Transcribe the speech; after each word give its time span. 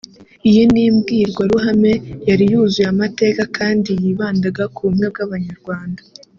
Iyi 0.47 0.63
ni 0.71 0.81
imbwirwaruhame 0.89 1.93
yari 2.29 2.43
yuzuye 2.53 2.87
amateka 2.93 3.41
kandi 3.57 3.89
yibandaga 4.01 4.63
ku 4.73 4.79
bumwe 4.85 5.05
bw’Abanyarwanda 5.13 6.01